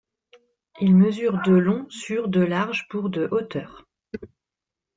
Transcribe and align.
Il 0.79 0.95
mesure 0.95 1.43
de 1.43 1.51
long 1.51 1.85
sur 1.91 2.27
de 2.27 2.41
large 2.41 2.87
pour 2.89 3.11
de 3.11 3.27
hauteur. 3.29 3.85